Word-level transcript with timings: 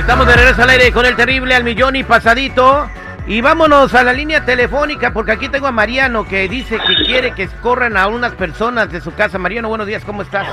Estamos 0.00 0.26
de 0.26 0.32
regreso 0.34 0.62
al 0.62 0.70
aire 0.70 0.92
con 0.92 1.04
el 1.04 1.14
terrible 1.14 1.54
al 1.54 1.62
millón 1.62 1.94
y 1.94 2.02
pasadito. 2.02 2.88
Y 3.26 3.42
vámonos 3.42 3.94
a 3.94 4.02
la 4.02 4.12
línea 4.12 4.44
telefónica 4.44 5.12
porque 5.12 5.32
aquí 5.32 5.48
tengo 5.48 5.66
a 5.66 5.72
Mariano 5.72 6.24
que 6.26 6.48
dice 6.48 6.78
que 6.78 7.04
quiere 7.04 7.32
que 7.32 7.46
corran 7.62 7.96
a 7.96 8.08
unas 8.08 8.34
personas 8.34 8.90
de 8.90 9.00
su 9.00 9.14
casa. 9.14 9.38
Mariano, 9.38 9.68
buenos 9.68 9.86
días, 9.86 10.02
¿cómo 10.04 10.22
estás? 10.22 10.48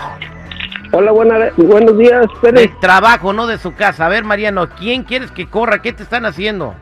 Hola, 0.91 1.11
buena, 1.11 1.49
buenos 1.55 1.97
días, 1.97 2.25
De 2.41 2.51
Pérez. 2.51 2.71
trabajo, 2.81 3.31
no 3.33 3.47
de 3.47 3.57
su 3.57 3.73
casa. 3.73 4.05
A 4.05 4.09
ver, 4.09 4.25
Mariano, 4.25 4.67
¿quién 4.77 5.03
quieres 5.03 5.31
que 5.31 5.47
corra? 5.49 5.81
¿Qué 5.81 5.93
te 5.93 6.03
están 6.03 6.25
haciendo? 6.25 6.75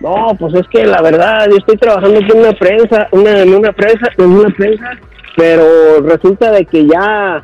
No, 0.00 0.34
pues 0.38 0.54
es 0.54 0.66
que 0.68 0.84
la 0.86 1.00
verdad, 1.02 1.46
yo 1.50 1.58
estoy 1.58 1.76
trabajando 1.76 2.18
en 2.18 2.38
una 2.38 2.52
prensa, 2.52 3.08
una, 3.12 3.38
en 3.38 3.54
una 3.54 3.72
prensa, 3.72 4.08
en 4.18 4.30
una 4.32 4.48
prensa, 4.50 4.90
pero 5.36 5.64
resulta 6.02 6.50
de 6.50 6.64
que 6.66 6.86
ya 6.86 7.42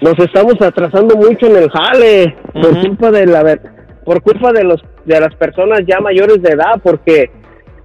nos 0.00 0.18
estamos 0.18 0.54
atrasando 0.60 1.16
mucho 1.16 1.46
en 1.46 1.56
el 1.56 1.70
jale 1.70 2.36
por 2.52 2.80
culpa 2.80 3.10
de 3.10 3.26
la 3.26 3.58
por 4.04 4.22
culpa 4.22 4.52
de 4.52 4.64
los 4.64 4.80
de 5.04 5.20
las 5.20 5.34
personas 5.34 5.80
ya 5.86 6.00
mayores 6.00 6.42
de 6.42 6.52
edad, 6.52 6.80
porque 6.82 7.30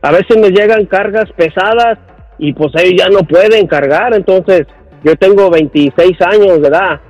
a 0.01 0.11
veces 0.11 0.37
nos 0.37 0.51
llegan 0.51 0.85
cargas 0.85 1.25
pesadas 1.35 1.97
y 2.37 2.53
pues 2.53 2.71
ellos 2.75 2.95
ya 2.97 3.09
no 3.09 3.19
pueden 3.27 3.67
cargar, 3.67 4.13
entonces 4.13 4.67
yo 5.03 5.15
tengo 5.15 5.49
26 5.49 6.21
años 6.21 6.61
de 6.61 6.67
edad. 6.67 7.01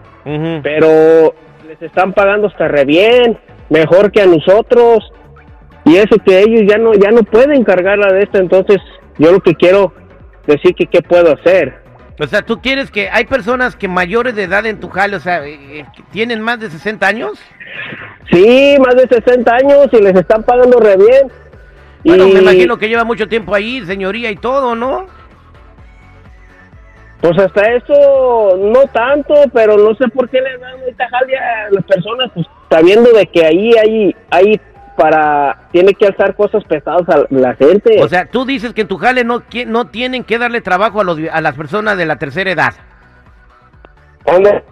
Pero 0.64 1.36
les 1.68 1.82
están 1.82 2.14
pagando 2.14 2.48
hasta 2.48 2.68
re 2.68 2.84
bien, 2.84 3.38
mejor 3.70 4.12
que 4.12 4.22
a 4.22 4.26
nosotros. 4.26 5.12
Y 5.86 5.98
eso 5.98 6.18
que 6.26 6.40
ellos 6.40 6.64
ya 6.68 6.78
no 6.78 6.94
ya 6.94 7.12
no 7.12 7.22
pueden 7.22 7.64
cargar 7.64 8.00
la 8.00 8.12
de 8.12 8.24
esto, 8.24 8.40
entonces 8.40 8.80
yo 9.20 9.32
lo 9.32 9.40
que 9.40 9.54
quiero 9.54 9.94
decir 10.48 10.74
que 10.74 10.88
qué 10.88 11.02
puedo 11.02 11.34
hacer. 11.34 11.85
O 12.20 12.28
sea, 12.28 12.42
¿tú 12.42 12.62
quieres 12.62 12.92
que 12.92 13.10
hay 13.10 13.26
personas 13.26 13.76
que 13.76 13.88
mayores 13.88 14.36
de 14.36 14.44
edad 14.44 14.66
en 14.66 14.80
tu 14.80 14.90
jale, 14.90 15.18
o 15.18 15.20
sea, 15.20 15.46
eh, 15.46 15.80
eh, 15.80 15.86
tienen 16.12 16.42
más 16.42 16.60
de 16.60 16.70
60 16.70 17.06
años? 17.06 17.40
Sí, 18.32 18.78
más 18.80 18.96
de 18.96 19.08
60 19.08 19.54
años 19.54 19.90
y 19.92 20.02
les 20.02 20.16
están 20.16 20.44
pagando 20.44 20.80
re 20.80 20.96
bien. 20.96 21.32
Bueno, 22.04 22.28
y 22.28 22.34
me 22.34 22.42
imagino 22.42 22.78
que 22.78 22.88
lleva 22.88 23.04
mucho 23.04 23.28
tiempo 23.28 23.54
ahí, 23.54 23.86
señoría 23.86 24.32
y 24.32 24.36
todo, 24.38 24.76
¿no? 24.76 25.08
pues 27.26 27.40
hasta 27.40 27.74
eso 27.74 28.56
no 28.58 28.82
tanto, 28.94 29.34
pero 29.52 29.78
no 29.78 29.96
sé 29.96 30.08
por 30.10 30.30
qué 30.30 30.40
le 30.42 30.58
dan 30.60 30.80
ahorita 30.80 31.08
jale 31.10 31.38
a 31.38 31.70
las 31.72 31.84
personas, 31.86 32.32
pues 32.36 32.46
sabiendo 32.70 33.12
de 33.12 33.26
que 33.26 33.44
ahí 33.44 33.72
hay 33.82 34.16
hay 34.30 34.62
para 34.98 35.58
tiene 35.72 35.94
que 35.94 36.08
alzar 36.08 36.36
cosas 36.36 36.64
pesadas 36.64 37.08
a 37.10 37.26
la 37.30 37.54
gente. 37.56 38.02
O 38.02 38.08
sea, 38.08 38.26
tú 38.26 38.46
dices 38.46 38.74
que 38.74 38.82
en 38.82 38.88
tu 38.88 38.98
jale 38.98 39.24
no, 39.24 39.44
no 39.68 39.86
tienen 39.88 40.24
que 40.24 40.38
darle 40.38 40.62
trabajo 40.62 41.02
a, 41.02 41.04
los, 41.04 41.20
a 41.32 41.42
las 41.42 41.56
personas 41.56 41.98
de 41.98 42.06
la 42.06 42.16
tercera 42.18 42.52
edad. 42.52 42.74
Hombre, 44.26 44.64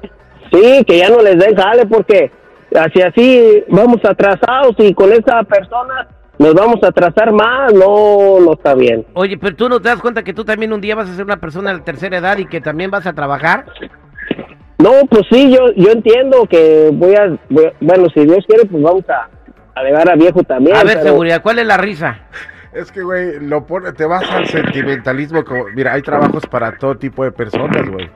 sí, 0.52 0.84
que 0.88 0.98
ya 1.00 1.10
no 1.10 1.22
les 1.22 1.38
den 1.38 1.56
jale 1.56 1.86
porque 1.86 2.32
así 2.76 3.02
así 3.02 3.64
vamos 3.70 3.98
atrasados 4.04 4.76
y 4.80 4.94
con 4.94 5.12
esa 5.12 5.44
persona 5.44 6.08
nos 6.40 6.56
vamos 6.56 6.78
a 6.84 6.88
atrasar 6.88 7.32
más, 7.32 7.72
no, 7.74 8.40
no 8.40 8.54
está 8.54 8.74
bien. 8.74 9.06
Oye, 9.14 9.38
pero 9.38 9.56
tú 9.56 9.70
no 9.70 9.80
te 9.80 9.90
das 9.90 10.00
cuenta 10.00 10.24
que 10.24 10.34
tú 10.34 10.44
también 10.44 10.74
un 10.74 10.82
día 10.82 10.96
vas 10.96 11.10
a 11.10 11.16
ser 11.16 11.26
una 11.26 11.38
persona 11.38 11.72
de 11.72 11.78
la 11.80 11.84
tercera 11.86 12.18
edad 12.18 12.38
y 12.40 12.46
que 12.48 12.60
también 12.62 12.90
vas 12.90 13.06
a 13.06 13.14
trabajar. 13.14 13.66
No, 14.80 14.92
pues 15.10 15.22
sí, 15.32 15.52
yo 15.52 15.72
yo 15.76 15.92
entiendo 15.92 16.46
que 16.50 16.90
voy 16.92 17.14
a, 17.16 17.38
voy 17.50 17.66
a- 17.66 17.74
bueno, 17.80 18.08
si 18.14 18.22
Dios 18.26 18.44
quiere, 18.48 18.66
pues 18.66 18.82
vamos 18.82 19.08
a, 19.10 19.30
a 19.76 19.84
llegar 19.84 20.10
a 20.10 20.16
viejo 20.16 20.44
también. 20.44 20.76
A 20.76 20.84
ver, 20.84 20.98
pero- 21.00 21.10
seguridad, 21.12 21.42
¿cuál 21.42 21.60
es 21.60 21.66
la 21.68 21.78
risa? 21.78 22.20
Es 22.74 22.92
que, 22.92 23.04
güey, 23.04 23.40
lo 23.40 23.68
pone, 23.68 23.92
te 23.92 24.04
vas 24.04 24.28
al 24.32 24.48
sentimentalismo. 24.48 25.46
Como, 25.46 25.66
mira, 25.76 25.94
hay 25.94 26.02
trabajos 26.02 26.48
para 26.48 26.76
todo 26.80 26.98
tipo 26.98 27.24
de 27.24 27.32
personas, 27.32 27.88
güey. 27.88 28.10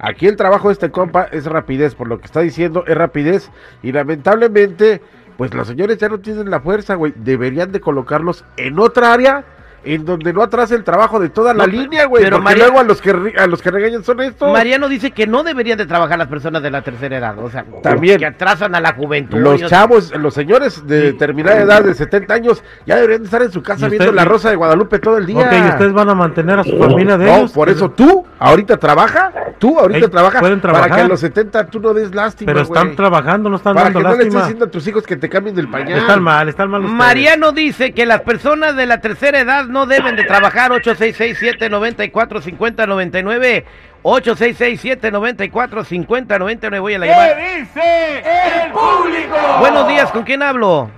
Aquí 0.00 0.26
el 0.26 0.36
trabajo 0.36 0.68
de 0.68 0.74
este 0.74 0.90
compa 0.90 1.28
es 1.32 1.46
rapidez, 1.46 1.94
por 1.94 2.08
lo 2.08 2.18
que 2.18 2.26
está 2.26 2.40
diciendo, 2.40 2.84
es 2.86 2.94
rapidez. 2.94 3.50
Y 3.82 3.90
lamentablemente, 3.92 5.00
pues 5.38 5.54
los 5.54 5.66
señores 5.66 5.96
ya 5.96 6.10
no 6.10 6.20
tienen 6.20 6.50
la 6.50 6.60
fuerza, 6.60 6.94
güey. 6.94 7.14
Deberían 7.16 7.72
de 7.72 7.80
colocarlos 7.80 8.44
en 8.58 8.78
otra 8.78 9.14
área 9.14 9.44
en 9.84 10.04
donde 10.04 10.32
no 10.32 10.42
atrase 10.42 10.74
el 10.74 10.84
trabajo 10.84 11.18
de 11.20 11.28
toda 11.28 11.52
la 11.54 11.66
No, 11.66 11.72
línea, 11.72 12.04
güey. 12.06 12.22
pero 12.24 12.36
Porque 12.36 12.44
María- 12.44 12.64
luego 12.64 12.80
a 12.80 12.84
los 12.84 13.00
que 13.00 13.34
a 13.36 13.46
los 13.46 13.60
que 13.62 13.70
regañan 13.70 14.04
son 14.04 14.20
estos. 14.20 14.52
Mariano 14.52 14.88
dice 14.88 15.10
que 15.10 15.26
no 15.26 15.42
deberían 15.42 15.78
de 15.78 15.86
trabajar 15.86 16.18
las 16.18 16.28
personas 16.28 16.62
de 16.62 16.70
la 16.70 16.82
tercera 16.82 17.16
edad, 17.18 17.38
o 17.38 17.50
sea, 17.50 17.64
También. 17.82 18.18
que 18.18 18.26
atrasan 18.26 18.74
a 18.74 18.80
la 18.80 18.94
juventud. 18.94 19.38
Los 19.38 19.60
Yo- 19.60 19.68
chavos, 19.68 20.14
los 20.16 20.34
señores 20.34 20.86
de 20.86 21.00
determinada 21.12 21.60
edad, 21.60 21.82
de 21.82 21.94
70 21.94 22.34
años, 22.34 22.62
ya 22.86 22.96
deberían 22.96 23.22
de 23.22 23.26
estar 23.26 23.42
en 23.42 23.50
su 23.52 23.62
casa 23.62 23.86
¿Y 23.86 23.90
viendo 23.90 24.04
usted- 24.10 24.16
la 24.16 24.24
Rosa 24.24 24.50
de 24.50 24.56
Guadalupe 24.56 24.98
todo 24.98 25.18
el 25.18 25.26
día. 25.26 25.40
Ok, 25.46 25.52
¿y 25.52 25.68
ustedes 25.70 25.92
van 25.92 26.08
a 26.08 26.14
mantener 26.14 26.58
a 26.58 26.64
su 26.64 26.76
familia 26.78 27.16
de 27.18 27.26
No, 27.26 27.36
ellos? 27.38 27.52
por 27.52 27.68
eso 27.68 27.90
tú 27.90 28.24
ahorita 28.38 28.76
trabaja, 28.76 29.32
tú 29.58 29.78
ahorita 29.78 30.06
Ey, 30.06 30.10
trabaja 30.10 30.40
pueden 30.40 30.60
para 30.60 30.72
trabajar. 30.74 30.96
que 30.96 31.02
a 31.04 31.08
los 31.08 31.20
70 31.20 31.66
tú 31.66 31.80
no 31.80 31.92
des 31.94 32.14
lástima, 32.14 32.52
Pero 32.52 32.62
están 32.64 32.94
trabajando, 32.96 33.48
no 33.50 33.56
están 33.56 33.74
Para 33.74 33.84
dando 33.86 33.98
que 33.98 34.02
no 34.04 34.08
le 34.10 34.14
estés 34.14 34.26
lástima. 34.26 34.42
diciendo 34.42 34.64
a 34.66 34.70
tus 34.70 34.86
hijos 34.86 35.06
que 35.06 35.16
te 35.16 35.28
cambien 35.28 35.54
del 35.56 35.68
pañal. 35.68 35.98
Están 35.98 36.22
mal, 36.22 36.48
están 36.48 36.70
mal 36.70 36.80
ustedes. 36.82 36.96
Mariano 36.98 37.52
dice 37.52 37.92
que 37.92 38.06
las 38.06 38.20
personas 38.22 38.76
de 38.76 38.86
la 38.86 39.00
tercera 39.00 39.40
edad 39.40 39.66
no 39.72 39.86
deben 39.86 40.14
de 40.14 40.24
trabajar 40.24 40.70
866-794-5099. 40.72 43.64
866-794-5099. 44.02 46.80
Voy 46.80 46.94
a 46.94 46.98
la 46.98 47.06
llamada. 47.06 47.34
dice 47.36 48.18
el 48.64 48.72
público? 48.72 49.36
Buenos 49.60 49.88
días, 49.88 50.12
¿con 50.12 50.24
quién 50.24 50.42
hablo? 50.42 50.90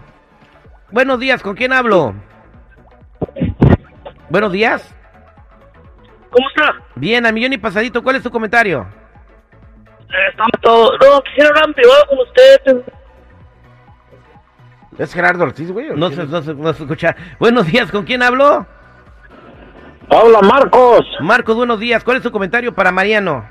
Buenos 0.90 1.20
días, 1.20 1.40
¿con 1.42 1.54
quién 1.54 1.72
hablo? 1.72 2.14
Buenos 4.28 4.50
días. 4.52 4.94
¿Cómo 6.30 6.48
está? 6.48 6.74
Bien, 6.96 7.24
a 7.26 7.32
millón 7.32 7.52
y 7.52 7.58
pasadito, 7.58 8.02
¿cuál 8.02 8.16
es 8.16 8.22
tu 8.22 8.30
comentario? 8.30 8.86
Estamos 10.30 10.52
todos. 10.62 10.96
No, 11.00 11.20
quisiera 11.22 11.48
hablar 11.48 11.64
en 11.68 11.74
privado 11.74 12.06
con 12.08 12.18
usted. 12.20 12.60
¿Es 14.98 15.12
Gerardo 15.12 15.44
Ortiz, 15.44 15.70
güey? 15.72 15.88
No 15.96 16.10
se, 16.10 16.24
no, 16.24 16.42
se, 16.42 16.54
no 16.54 16.72
se 16.72 16.82
escucha. 16.82 17.16
Buenos 17.40 17.66
días, 17.66 17.90
¿con 17.90 18.04
quién 18.04 18.22
hablo? 18.22 18.66
Hola 20.08 20.40
Marcos. 20.40 21.04
Marcos, 21.20 21.56
buenos 21.56 21.80
días. 21.80 22.04
¿Cuál 22.04 22.18
es 22.18 22.22
tu 22.22 22.30
comentario 22.30 22.72
para 22.72 22.92
Mariano? 22.92 23.44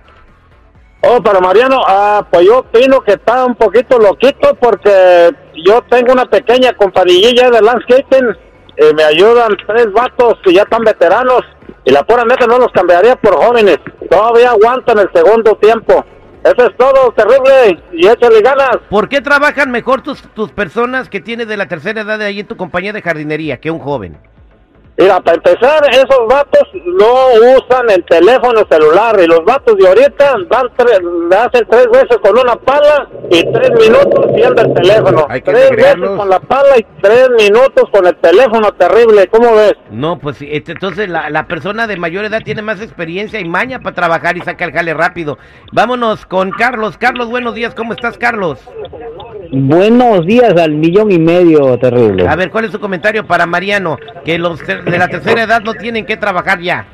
Oh, 1.02 1.22
para 1.22 1.42
Mariano, 1.42 1.82
ah, 1.86 2.26
pues 2.32 2.46
yo 2.46 2.60
opino 2.60 3.02
que 3.02 3.14
está 3.14 3.44
un 3.46 3.56
poquito 3.56 4.00
loquito 4.00 4.56
porque 4.56 5.32
yo 5.66 5.82
tengo 5.90 6.14
una 6.14 6.26
pequeña 6.26 6.72
compañía 6.74 7.50
de 7.50 7.62
landscaping 7.62 8.38
y 8.78 8.94
me 8.96 9.04
ayudan 9.04 9.58
tres 9.68 9.92
vatos 9.92 10.36
que 10.46 10.54
ya 10.54 10.62
están 10.62 10.84
veteranos 10.84 11.42
y 11.84 11.92
la 11.92 12.04
pura 12.04 12.24
neta 12.24 12.48
no 12.48 12.58
los 12.58 12.72
cambiaría 12.72 13.18
por 13.18 13.36
jóvenes. 13.36 13.80
Todavía 14.10 14.52
aguantan 14.52 15.00
el 15.00 15.10
segundo 15.14 15.56
tiempo. 15.56 16.06
Eso 16.44 16.68
es 16.68 16.78
todo, 16.78 17.14
terrible, 17.14 17.82
y 17.94 18.06
échale 18.06 18.42
ganas. 18.42 18.78
¿Por 18.90 19.08
qué 19.08 19.22
trabajan 19.22 19.72
mejor 19.72 20.02
tus, 20.02 20.22
tus 20.34 20.52
personas 20.52 21.08
que 21.08 21.22
tienes 21.22 21.48
de 21.48 21.56
la 21.56 21.68
tercera 21.68 22.02
edad 22.02 22.20
de 22.20 22.26
ahí 22.26 22.42
en 22.42 22.48
tu 22.48 22.58
compañía 22.58 22.92
de 22.92 23.02
jardinería 23.02 23.62
que 23.62 23.72
un 23.72 23.80
joven? 23.80 24.18
Mira, 24.96 25.20
para 25.22 25.38
empezar, 25.38 25.82
esos 25.92 26.28
vatos 26.30 26.70
no 26.86 27.58
usan 27.58 27.90
el 27.90 28.04
teléfono 28.06 28.64
celular 28.70 29.20
y 29.20 29.26
los 29.26 29.44
vatos 29.44 29.76
de 29.78 29.88
ahorita 29.88 30.36
dan 30.50 30.70
tres, 30.78 31.00
le 31.30 31.36
hacen 31.36 31.68
tres 31.68 31.88
veces 31.92 32.18
con 32.22 32.38
una 32.38 32.56
pala 32.58 33.10
y 33.32 33.44
tres 33.52 33.72
minutos 33.72 34.32
viendo 34.36 34.62
el 34.62 34.74
teléfono. 34.76 35.26
Hay 35.30 35.42
que 35.42 35.52
tres 35.52 35.72
veces 35.72 36.10
con 36.16 36.30
la 36.30 36.40
pala 36.40 36.78
y 36.78 36.86
tres 37.02 37.28
minutos 37.32 37.90
con 37.92 38.06
el 38.06 38.16
teléfono 38.18 38.72
terrible. 38.74 39.28
¿Cómo 39.28 39.56
ves? 39.56 39.74
No, 39.90 40.20
pues 40.20 40.38
este, 40.42 40.74
entonces 40.74 41.10
la, 41.10 41.32
la 41.32 41.48
persona 41.48 41.88
de 41.88 41.98
mayor 41.98 42.26
edad 42.26 42.42
tiene 42.44 42.62
más 42.62 42.80
experiencia 42.80 43.40
y 43.40 43.46
maña 43.46 43.80
para 43.80 43.96
trabajar 43.96 44.38
y 44.38 44.42
saca 44.42 44.66
el 44.66 44.74
jale 44.74 44.94
rápido. 44.94 45.40
Vámonos 45.72 46.28
con 46.28 46.52
Carlos. 46.52 47.00
Carlos, 47.00 47.30
buenos 47.30 47.56
días. 47.56 47.74
¿Cómo 47.74 47.94
estás, 47.94 48.20
Carlos? 48.20 48.60
Buenos 49.52 50.26
días 50.26 50.56
al 50.58 50.72
millón 50.72 51.12
y 51.12 51.20
medio, 51.20 51.78
terrible. 51.78 52.28
A 52.28 52.36
ver, 52.36 52.50
¿cuál 52.50 52.66
es 52.66 52.72
su 52.72 52.80
comentario 52.80 53.26
para 53.28 53.46
Mariano? 53.46 53.98
Que 54.26 54.40
los 54.40 54.60
de 54.86 54.98
la 54.98 55.08
tercera 55.08 55.44
edad 55.44 55.62
no 55.62 55.74
tienen 55.74 56.06
que 56.06 56.18
trabajar 56.18 56.60
ya. 56.60 56.86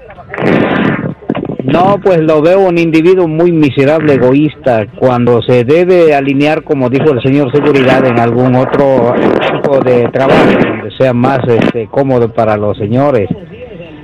No, 1.64 2.00
pues 2.04 2.20
lo 2.20 2.42
veo 2.42 2.62
un 2.62 2.80
individuo 2.80 3.28
muy 3.28 3.52
miserable, 3.52 4.14
egoísta, 4.14 4.88
cuando 4.98 5.42
se 5.44 5.64
debe 5.64 6.16
alinear, 6.16 6.64
como 6.64 6.90
dijo 6.90 7.12
el 7.12 7.22
señor 7.22 7.52
Seguridad, 7.52 8.06
en 8.06 8.18
algún 8.20 8.56
otro 8.56 9.14
tipo 9.52 9.80
de 9.80 10.08
trabajo 10.10 10.46
donde 10.46 10.90
sea 10.98 11.14
más 11.14 11.40
este, 11.48 11.88
cómodo 11.88 12.34
para 12.34 12.58
los 12.58 12.76
señores. 12.78 13.30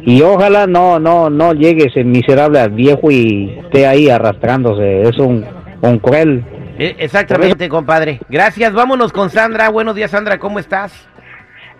Y 0.03 0.21
ojalá 0.21 0.67
no, 0.67 0.99
no, 0.99 1.31
no 1.31 1.53
llegue 1.53 1.87
ese 1.87 2.03
miserable 2.03 2.59
al 2.59 2.69
viejo 2.69 3.09
y 3.09 3.57
esté 3.63 3.87
ahí 3.87 4.09
arrastrándose. 4.09 5.01
Es 5.01 5.17
un, 5.17 5.43
un 5.81 5.97
cruel. 5.97 6.45
Eh, 6.77 6.95
exactamente, 6.99 7.67
compadre. 7.67 8.19
Gracias. 8.29 8.73
Vámonos 8.73 9.11
con 9.11 9.31
Sandra. 9.31 9.69
Buenos 9.69 9.95
días, 9.95 10.11
Sandra. 10.11 10.37
¿Cómo 10.37 10.59
estás? 10.59 10.93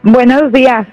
Buenos 0.01 0.51
días. 0.51 0.87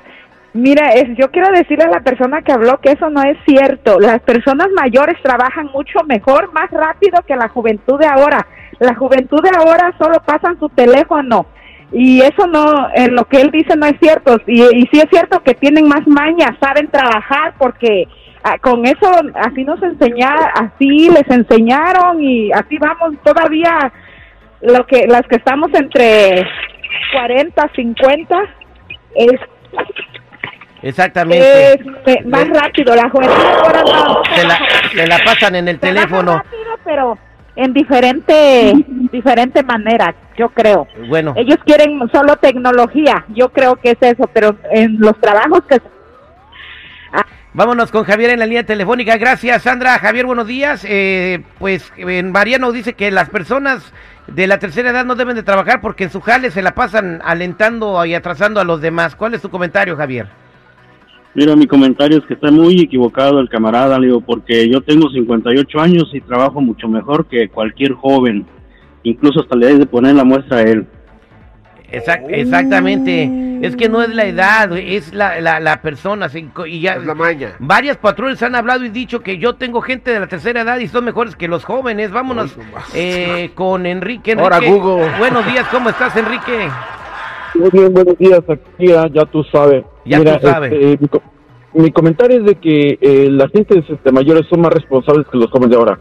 Mira, 0.54 0.90
es, 0.90 1.16
yo 1.16 1.30
quiero 1.30 1.50
decirle 1.50 1.84
a 1.84 1.90
la 1.90 2.00
persona 2.00 2.42
que 2.42 2.52
habló 2.52 2.78
que 2.78 2.92
eso 2.92 3.08
no 3.08 3.22
es 3.22 3.38
cierto. 3.46 3.98
Las 3.98 4.20
personas 4.20 4.68
mayores 4.74 5.16
trabajan 5.22 5.70
mucho 5.72 6.00
mejor, 6.06 6.52
más 6.52 6.70
rápido 6.70 7.22
que 7.26 7.36
la 7.36 7.48
juventud 7.48 7.98
de 7.98 8.06
ahora. 8.06 8.46
La 8.78 8.94
juventud 8.94 9.40
de 9.42 9.56
ahora 9.56 9.94
solo 9.98 10.22
pasan 10.26 10.58
su 10.58 10.68
teléfono 10.70 11.46
y 11.92 12.22
eso 12.22 12.46
no, 12.46 12.88
en 12.94 13.14
lo 13.14 13.24
que 13.26 13.40
él 13.40 13.50
dice 13.50 13.76
no 13.76 13.86
es 13.86 13.96
cierto. 14.00 14.38
Y, 14.46 14.62
y 14.62 14.88
sí 14.92 14.98
es 14.98 15.06
cierto 15.10 15.42
que 15.42 15.54
tienen 15.54 15.86
más 15.86 16.06
maña, 16.06 16.56
saben 16.60 16.90
trabajar 16.90 17.54
porque 17.58 18.08
ah, 18.42 18.58
con 18.58 18.84
eso 18.86 19.10
así 19.34 19.64
nos 19.64 19.82
enseñaron, 19.82 20.46
así 20.54 21.10
les 21.10 21.28
enseñaron 21.30 22.22
y 22.22 22.50
así 22.52 22.78
vamos 22.78 23.14
todavía 23.22 23.92
lo 24.62 24.86
que 24.86 25.06
las 25.06 25.22
que 25.22 25.36
estamos 25.36 25.70
entre 25.74 26.46
40, 27.12 27.70
50 27.74 28.42
es 29.14 29.40
Exactamente. 30.82 31.74
es 31.74 31.80
eh, 32.06 32.22
más 32.26 32.48
rápido, 32.48 32.94
la 32.94 33.08
juventud 33.08 33.44
ahora 33.64 33.82
no, 33.82 34.22
Se 34.34 34.44
la, 34.44 34.58
se 34.94 35.06
la 35.06 35.18
pasan 35.24 35.54
en 35.56 35.68
el 35.68 35.78
trabaja 35.78 36.00
teléfono. 36.00 36.34
rápido, 36.36 36.78
pero 36.84 37.18
en 37.54 37.72
diferente 37.72 38.74
diferente 39.12 39.62
manera, 39.62 40.14
yo 40.36 40.48
creo. 40.48 40.86
Bueno, 41.08 41.34
Ellos 41.36 41.58
quieren 41.64 42.00
solo 42.12 42.36
tecnología, 42.36 43.24
yo 43.28 43.50
creo 43.50 43.76
que 43.76 43.90
es 43.90 43.98
eso, 44.00 44.28
pero 44.32 44.56
en 44.70 44.98
los 44.98 45.18
trabajos 45.20 45.62
que 45.68 45.80
vámonos 47.54 47.90
con 47.90 48.04
Javier 48.04 48.30
en 48.30 48.38
la 48.38 48.46
línea 48.46 48.64
telefónica. 48.64 49.16
Gracias, 49.16 49.62
Sandra. 49.62 49.98
Javier, 49.98 50.26
buenos 50.26 50.46
días. 50.46 50.86
Eh, 50.88 51.42
pues 51.58 51.92
eh, 51.96 52.22
Mariano 52.22 52.72
dice 52.72 52.94
que 52.94 53.10
las 53.10 53.28
personas 53.28 53.92
de 54.26 54.46
la 54.46 54.58
tercera 54.58 54.90
edad 54.90 55.04
no 55.04 55.14
deben 55.14 55.36
de 55.36 55.42
trabajar 55.42 55.80
porque 55.80 56.04
en 56.04 56.10
su 56.10 56.20
jale 56.20 56.50
se 56.50 56.62
la 56.62 56.74
pasan 56.74 57.20
alentando 57.24 58.04
y 58.06 58.14
atrasando 58.14 58.60
a 58.60 58.64
los 58.64 58.80
demás. 58.80 59.16
¿Cuál 59.16 59.34
es 59.34 59.42
tu 59.42 59.50
comentario, 59.50 59.96
Javier? 59.96 60.28
Mira, 61.34 61.56
mi 61.56 61.66
comentario 61.66 62.18
es 62.18 62.24
que 62.26 62.34
está 62.34 62.50
muy 62.50 62.78
equivocado 62.80 63.40
el 63.40 63.48
camarada, 63.48 63.98
le 63.98 64.06
digo, 64.08 64.20
porque 64.20 64.68
yo 64.68 64.82
tengo 64.82 65.08
58 65.10 65.80
años 65.80 66.10
y 66.12 66.20
trabajo 66.20 66.60
mucho 66.60 66.88
mejor 66.88 67.26
que 67.26 67.48
cualquier 67.48 67.92
joven. 67.94 68.44
Incluso 69.02 69.40
hasta 69.40 69.56
le 69.56 69.66
debes 69.66 69.80
de 69.80 69.86
poner 69.86 70.14
la 70.14 70.24
muestra 70.24 70.58
a 70.58 70.62
él. 70.62 70.86
Exact- 71.90 72.26
exactamente. 72.30 73.30
Es 73.62 73.76
que 73.76 73.88
no 73.88 74.02
es 74.02 74.14
la 74.14 74.24
edad, 74.26 74.76
es 74.76 75.12
la, 75.14 75.40
la, 75.40 75.60
la 75.60 75.80
persona. 75.82 76.28
Y 76.66 76.80
ya, 76.80 76.94
Es 76.94 77.06
la 77.06 77.14
maña. 77.14 77.52
Varias 77.58 77.96
patrones 77.96 78.42
han 78.42 78.54
hablado 78.54 78.84
y 78.84 78.88
dicho 78.90 79.20
que 79.20 79.38
yo 79.38 79.54
tengo 79.54 79.80
gente 79.80 80.10
de 80.10 80.20
la 80.20 80.26
tercera 80.26 80.62
edad 80.62 80.78
y 80.78 80.88
son 80.88 81.04
mejores 81.04 81.36
que 81.36 81.48
los 81.48 81.64
jóvenes. 81.64 82.10
Vámonos 82.10 82.56
eh, 82.94 83.50
con 83.54 83.86
Enrique. 83.86 84.32
Ahora, 84.38 84.56
Enrique, 84.56 84.74
Google. 84.78 85.10
Buenos 85.18 85.46
días, 85.46 85.66
¿cómo 85.70 85.90
estás, 85.90 86.16
Enrique? 86.16 86.68
Muy 87.54 87.70
bien, 87.70 87.92
buenos 87.92 88.18
días, 88.18 88.40
aquí 88.48 88.86
ya, 88.88 89.06
ya 89.12 89.24
tú 89.26 89.44
sabes. 89.44 89.84
Ya 90.04 90.18
tú 90.22 90.46
sabes. 90.46 90.72
este, 90.72 90.98
mi, 91.00 91.08
co- 91.08 91.22
mi 91.74 91.90
comentario 91.90 92.38
es 92.40 92.44
de 92.46 92.54
que 92.56 92.98
eh, 93.00 93.28
las 93.30 93.50
gentes 93.50 93.84
este, 93.88 94.12
mayores 94.12 94.46
son 94.48 94.60
más 94.60 94.72
responsables 94.72 95.26
que 95.28 95.38
los 95.38 95.50
jóvenes 95.50 95.70
de 95.70 95.76
ahora. 95.76 95.98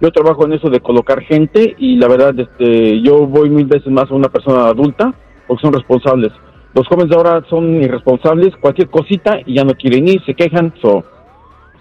Yo 0.00 0.10
trabajo 0.10 0.44
en 0.44 0.54
eso 0.54 0.68
de 0.68 0.80
colocar 0.80 1.22
gente 1.22 1.74
y 1.78 1.96
la 1.96 2.08
verdad, 2.08 2.34
este, 2.38 3.00
yo 3.00 3.26
voy 3.26 3.48
mil 3.48 3.66
veces 3.66 3.86
más 3.92 4.10
a 4.10 4.14
una 4.14 4.28
persona 4.28 4.66
adulta 4.66 5.14
porque 5.46 5.62
son 5.62 5.72
responsables. 5.72 6.32
Los 6.74 6.86
jóvenes 6.88 7.10
de 7.10 7.16
ahora 7.16 7.42
son 7.48 7.82
irresponsables, 7.82 8.56
cualquier 8.56 8.88
cosita 8.90 9.38
y 9.46 9.54
ya 9.54 9.64
no 9.64 9.74
quieren 9.74 10.08
ir, 10.08 10.20
se 10.26 10.34
quejan, 10.34 10.74
so, 10.82 11.04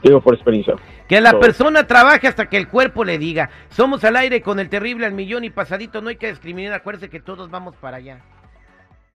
digo 0.04 0.22
por 0.22 0.36
experiencia. 0.36 0.76
Que 1.10 1.20
la 1.20 1.32
So, 1.32 1.40
persona 1.40 1.86
trabaje 1.88 2.28
hasta 2.28 2.46
que 2.48 2.58
el 2.58 2.68
cuerpo 2.70 3.04
le 3.04 3.18
diga. 3.18 3.50
Somos 3.70 4.04
al 4.04 4.16
aire 4.16 4.42
con 4.42 4.60
el 4.60 4.70
terrible 4.70 5.06
al 5.06 5.14
millón 5.14 5.44
y 5.44 5.50
pasadito. 5.50 6.02
No 6.02 6.10
hay 6.10 6.16
que 6.16 6.28
discriminar. 6.30 6.74
Acuérdese 6.74 7.10
que 7.10 7.20
todos 7.20 7.50
vamos 7.52 7.76
para 7.76 7.98
allá. 7.98 8.20